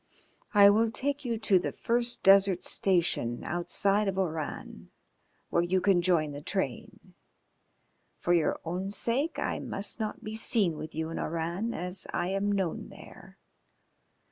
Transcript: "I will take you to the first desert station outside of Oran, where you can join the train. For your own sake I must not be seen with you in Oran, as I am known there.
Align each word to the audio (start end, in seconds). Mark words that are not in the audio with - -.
"I 0.55 0.71
will 0.71 0.89
take 0.89 1.23
you 1.23 1.37
to 1.37 1.59
the 1.59 1.71
first 1.73 2.23
desert 2.23 2.63
station 2.63 3.43
outside 3.43 4.07
of 4.07 4.17
Oran, 4.17 4.89
where 5.51 5.61
you 5.61 5.79
can 5.79 6.01
join 6.01 6.31
the 6.31 6.41
train. 6.41 7.13
For 8.17 8.33
your 8.33 8.59
own 8.65 8.89
sake 8.89 9.37
I 9.37 9.59
must 9.59 9.99
not 9.99 10.23
be 10.23 10.33
seen 10.33 10.75
with 10.75 10.95
you 10.95 11.11
in 11.11 11.19
Oran, 11.19 11.75
as 11.75 12.07
I 12.11 12.29
am 12.29 12.51
known 12.51 12.89
there. 12.89 13.37